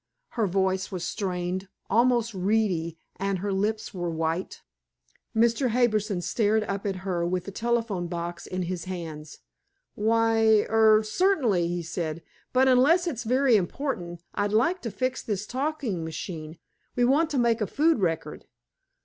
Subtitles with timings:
[0.29, 4.63] Her voice was strained, almost reedy, and her lips were white.
[5.35, 5.69] Mr.
[5.69, 9.41] Harbison stared up at her, with the telephone box in his hands.
[9.93, 15.45] "Why er certainly," he said, "but, unless it's very important, I'd like to fix this
[15.45, 16.57] talking machine.
[16.95, 18.47] We want to make a food record."